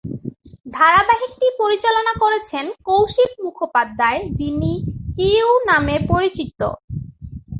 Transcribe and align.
ধারাবাহিকটি 0.73 1.47
পরিচালনা 1.61 2.13
করেছেন 2.23 2.65
কৌশিক 2.87 3.31
মুখোপাধ্যায়, 3.43 4.19
যিনি 4.39 4.71
কিউ 5.17 5.47
নামেও 5.69 6.01
পরিচিত। 6.11 6.59